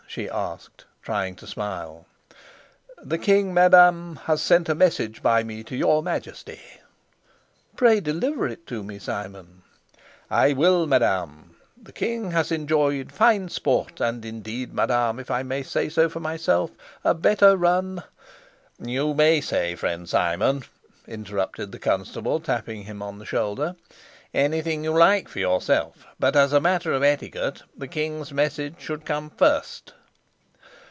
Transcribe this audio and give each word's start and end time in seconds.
she 0.11 0.27
asked, 0.29 0.83
trying 1.01 1.33
to 1.37 1.47
smile. 1.47 2.05
"The 3.01 3.17
king, 3.17 3.53
madam, 3.53 4.17
has 4.25 4.41
sent 4.41 4.67
a 4.67 4.75
message 4.75 5.23
by 5.23 5.41
me 5.41 5.63
to 5.63 5.73
your 5.73 6.03
majesty." 6.03 6.59
"Pray, 7.77 8.01
deliver 8.01 8.45
it 8.49 8.67
to 8.67 8.83
me, 8.83 8.99
Simon." 8.99 9.61
"I 10.29 10.51
will, 10.51 10.85
madam. 10.85 11.55
The 11.81 11.93
king 11.93 12.31
has 12.31 12.51
enjoyed 12.51 13.09
fine 13.13 13.47
sport; 13.47 14.01
and, 14.01 14.25
indeed, 14.25 14.73
madam, 14.73 15.17
if 15.17 15.31
I 15.31 15.43
may 15.43 15.63
say 15.63 15.87
so 15.87 16.09
for 16.09 16.19
myself, 16.19 16.71
a 17.05 17.13
better 17.13 17.55
run." 17.55 18.03
"You 18.93 19.13
may 19.13 19.39
say, 19.39 19.75
friend 19.77 20.09
Simon," 20.09 20.63
interrupted 21.07 21.71
the 21.71 21.79
constable, 21.79 22.41
tapping 22.41 22.83
him 22.83 23.01
on 23.01 23.17
the 23.17 23.25
shoulder, 23.25 23.77
"anything 24.33 24.83
you 24.83 24.91
like 24.91 25.29
for 25.29 25.39
yourself, 25.39 26.05
but, 26.19 26.35
as 26.35 26.51
a 26.51 26.59
matter 26.59 26.91
of 26.91 27.01
etiquette, 27.01 27.63
the 27.77 27.87
king's 27.87 28.33
message 28.33 28.75
should 28.79 29.05
come 29.05 29.29
first." 29.29 29.93